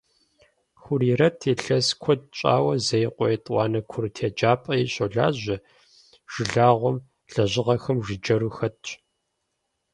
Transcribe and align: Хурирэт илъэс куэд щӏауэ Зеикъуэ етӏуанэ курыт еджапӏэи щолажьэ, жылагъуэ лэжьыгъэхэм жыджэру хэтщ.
Хурирэт 0.81 1.39
илъэс 1.51 1.87
куэд 2.01 2.21
щӏауэ 2.37 2.73
Зеикъуэ 2.85 3.27
етӏуанэ 3.35 3.79
курыт 3.89 4.17
еджапӏэи 4.27 4.83
щолажьэ, 4.93 5.57
жылагъуэ 6.31 6.91
лэжьыгъэхэм 7.33 7.97
жыджэру 8.05 8.51
хэтщ. 8.57 8.87